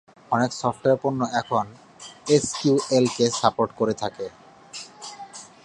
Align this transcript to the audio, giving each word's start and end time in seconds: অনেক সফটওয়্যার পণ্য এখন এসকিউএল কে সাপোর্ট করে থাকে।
অনেক 0.31 0.51
সফটওয়্যার 0.61 1.01
পণ্য 1.03 1.21
এখন 1.41 1.65
এসকিউএল 2.29 3.05
কে 3.15 3.25
সাপোর্ট 3.41 3.71
করে 3.79 3.93
থাকে। 4.01 4.25